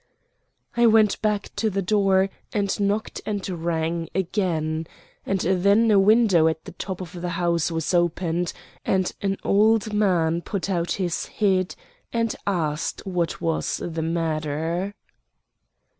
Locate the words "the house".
7.21-7.69